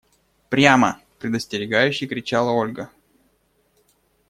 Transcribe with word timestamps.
–Прямо!– 0.49 0.95
предостерегающе 1.19 2.07
кричала 2.07 2.49
Ольга. 2.49 2.89